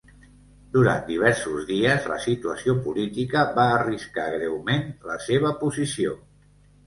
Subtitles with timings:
[0.75, 6.17] Durant diversos dies, la situació política va arriscar greument la seva posició.